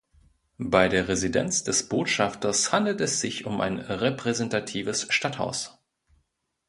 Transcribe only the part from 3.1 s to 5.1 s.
sich um ein repräsentatives